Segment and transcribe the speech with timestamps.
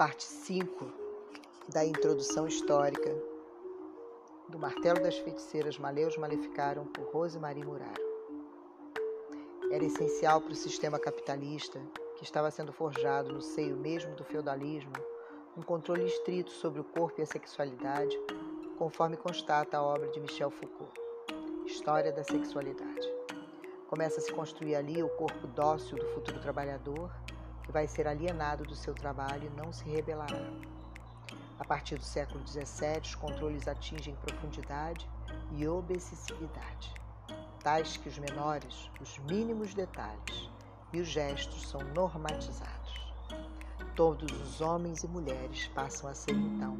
[0.00, 0.90] parte 5
[1.68, 3.14] da introdução histórica
[4.48, 8.02] do Martelo das Feiticeiras Maleus Maleficaram por Rosemarie Muraro.
[9.70, 11.78] Era essencial para o sistema capitalista,
[12.16, 14.94] que estava sendo forjado no seio mesmo do feudalismo,
[15.54, 18.18] um controle estrito sobre o corpo e a sexualidade,
[18.78, 20.98] conforme constata a obra de Michel Foucault,
[21.66, 23.06] História da Sexualidade.
[23.86, 27.12] Começa a se construir ali o corpo dócil do futuro trabalhador
[27.70, 30.42] que vai ser alienado do seu trabalho e não se rebelará.
[31.56, 35.08] A partir do século XVII, os controles atingem profundidade
[35.52, 36.92] e obsessividade,
[37.62, 40.50] tais que os menores, os mínimos detalhes
[40.92, 43.14] e os gestos são normatizados.
[43.94, 46.76] Todos os homens e mulheres passam a ser então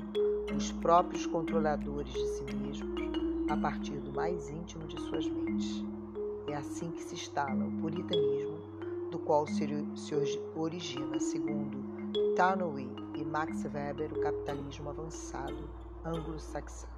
[0.56, 3.00] os próprios controladores de si mesmos
[3.48, 5.84] a partir do mais íntimo de suas mentes.
[6.48, 8.69] É assim que se instala o puritanismo
[9.10, 9.64] do qual se
[10.54, 11.78] origina, segundo
[12.36, 15.68] Townley e Max Weber, o capitalismo avançado
[16.04, 16.88] anglo-saxão.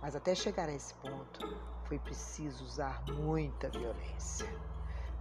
[0.00, 4.48] Mas até chegar a esse ponto, foi preciso usar muita violência.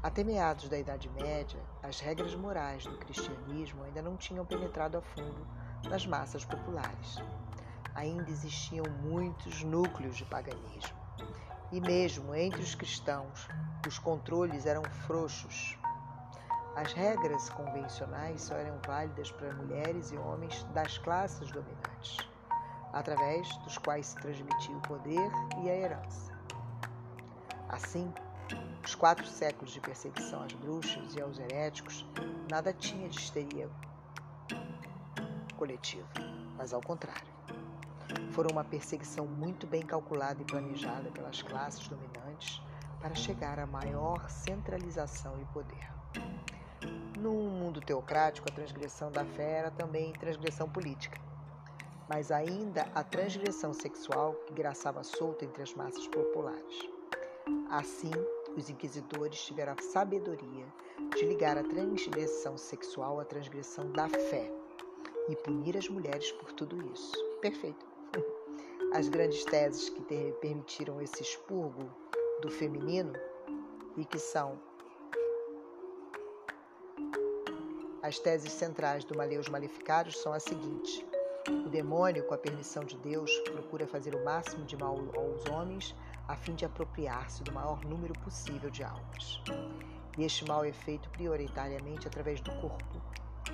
[0.03, 5.02] Até meados da Idade Média, as regras morais do cristianismo ainda não tinham penetrado a
[5.02, 5.48] fundo
[5.89, 7.17] nas massas populares.
[7.95, 10.98] Ainda existiam muitos núcleos de paganismo.
[11.72, 13.48] E mesmo entre os cristãos,
[13.88, 15.77] os controles eram frouxos.
[16.75, 22.17] As regras convencionais só eram válidas para mulheres e homens das classes dominantes,
[22.94, 25.30] através dos quais se transmitia o poder
[25.64, 26.31] e a herança.
[27.67, 28.14] Assim,
[28.83, 32.05] os quatro séculos de perseguição às bruxas e aos heréticos
[32.49, 33.69] nada tinha de histeria
[35.58, 36.09] coletiva,
[36.58, 37.31] mas ao contrário
[38.31, 42.61] foram uma perseguição muito bem calculada e planejada pelas classes dominantes
[42.99, 45.92] para chegar à maior centralização e poder.
[47.22, 51.19] Num mundo teocrático, a transgressão da fé era também transgressão política,
[52.09, 56.89] mas ainda a transgressão sexual que graçava solta entre as massas populares.
[57.70, 58.11] Assim,
[58.58, 60.65] os inquisidores tiveram a sabedoria
[61.14, 64.52] de ligar a transgressão sexual à transgressão da fé
[65.30, 67.14] e punir as mulheres por tudo isso.
[67.39, 67.86] Perfeito
[68.93, 70.02] as grandes teses que
[70.42, 71.88] permitiram esse expurgo
[72.42, 73.14] do feminino
[73.95, 74.59] e que são
[78.11, 81.02] as teses centrais do Maleus Maleficados são as seguintes:
[81.48, 85.95] o demônio, com a permissão de Deus, procura fazer o máximo de mal aos homens
[86.27, 89.42] a fim de apropriar-se do maior número possível de almas.
[90.17, 93.02] E este mal é feito prioritariamente através do corpo,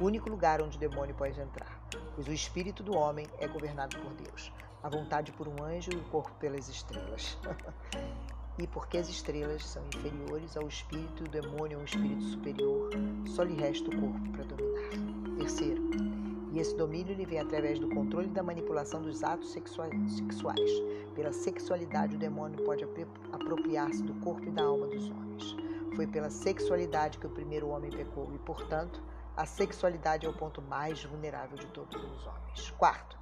[0.02, 1.80] o único lugar onde o demônio pode entrar,
[2.16, 4.52] pois o espírito do homem é governado por Deus
[4.82, 7.38] a vontade por um anjo e o corpo pelas estrelas.
[8.58, 12.90] e porque as estrelas são inferiores ao espírito e o demônio é um espírito superior,
[13.28, 15.38] só lhe resta o corpo para dominar.
[15.38, 15.82] Terceiro,
[16.52, 20.72] e esse domínio lhe vem através do controle e da manipulação dos atos sexuais.
[21.14, 22.84] Pela sexualidade, o demônio pode
[23.32, 25.56] apropriar-se do corpo e da alma dos homens.
[25.96, 29.02] Foi pela sexualidade que o primeiro homem pecou e, portanto,
[29.36, 32.72] a sexualidade é o ponto mais vulnerável de todos os homens.
[32.72, 33.18] Quarto,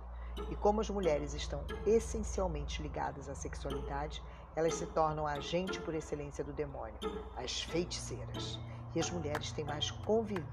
[0.50, 4.22] e como as mulheres estão essencialmente ligadas à sexualidade,
[4.56, 6.98] elas se tornam a agente por excelência do demônio,
[7.36, 8.60] as feiticeiras.
[8.94, 9.92] E as mulheres têm mais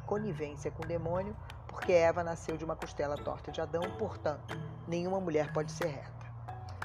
[0.06, 1.36] conivência com o demônio
[1.72, 6.12] porque Eva nasceu de uma costela torta de Adão, portanto, nenhuma mulher pode ser reta.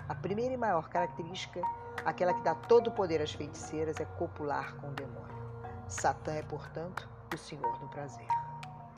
[0.08, 1.62] A primeira e maior característica,
[2.06, 5.28] aquela que dá todo o poder às feiticeiras, é copular com o demônio.
[5.90, 8.28] Satã é, portanto, o senhor do prazer.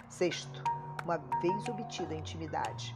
[0.08, 0.64] Sexto,
[1.04, 2.96] uma vez obtida a intimidade,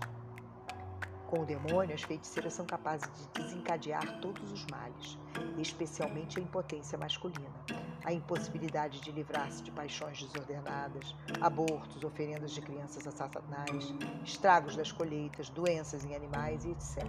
[1.34, 5.18] com o demônio, as feiticeiras são capazes de desencadear todos os males,
[5.58, 7.50] especialmente a impotência masculina,
[8.04, 13.92] a impossibilidade de livrar-se de paixões desordenadas, abortos, oferendas de crianças a satanás,
[14.24, 17.04] estragos das colheitas, doenças em animais e etc.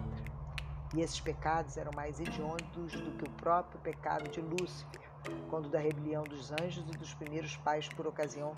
[0.95, 5.01] E esses pecados eram mais hediondos do que o próprio pecado de Lúcifer,
[5.51, 8.55] quando da rebelião dos anjos e dos primeiros pais por ocasião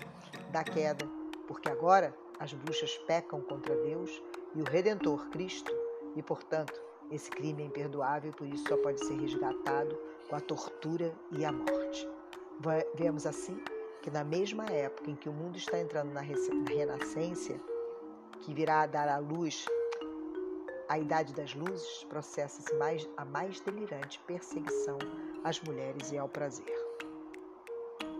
[0.50, 1.06] da queda,
[1.46, 4.10] porque agora as bruxas pecam contra Deus
[4.58, 5.72] e o Redentor Cristo,
[6.16, 6.82] e portanto,
[7.12, 9.96] esse crime é imperdoável e por isso só pode ser resgatado
[10.28, 12.08] com a tortura e a morte.
[12.96, 13.62] Vemos assim
[14.02, 17.60] que na mesma época em que o mundo está entrando na renascência,
[18.40, 19.64] que virá a dar à luz
[20.88, 22.74] a idade das luzes, processa-se
[23.16, 24.98] a mais delirante perseguição
[25.44, 26.66] às mulheres e ao prazer.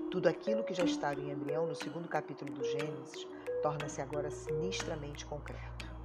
[0.08, 3.26] Tudo aquilo que já estava em embrião no segundo capítulo do Gênesis
[3.61, 5.97] torna-se agora sinistramente concreto.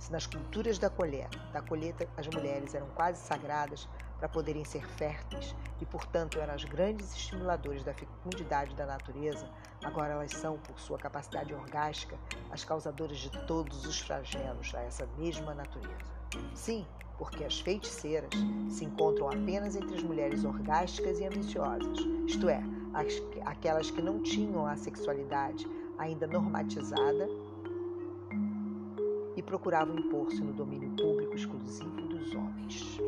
[0.00, 3.88] Se nas culturas da colheita, da colheita as mulheres eram quase sagradas,
[4.20, 9.48] para poderem ser férteis e, portanto, eram as grandes estimuladores da fecundidade da natureza,
[9.82, 12.18] agora elas são, por sua capacidade orgástica,
[12.50, 16.12] as causadoras de todos os flagelos a essa mesma natureza.
[16.54, 16.86] Sim,
[17.16, 18.30] porque as feiticeiras
[18.68, 22.62] se encontram apenas entre as mulheres orgásticas e ambiciosas, isto é,
[22.92, 27.26] as, aquelas que não tinham a sexualidade ainda normatizada
[29.40, 33.00] e procuravam impor-se no domínio público exclusivo dos homens.